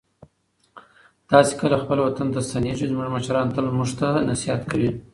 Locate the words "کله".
1.61-1.75